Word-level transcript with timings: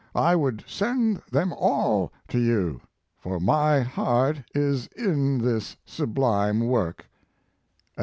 I 0.15 0.35
would 0.35 0.63
send 0.65 1.21
them 1.31 1.53
all 1.53 2.11
to 2.29 2.39
you, 2.39 2.81
for 3.19 3.39
my 3.39 3.81
heart 3.81 4.41
is 4.55 4.87
in 4.97 5.37
this 5.37 5.77
sublime 5.85 6.61
work. 6.61 7.05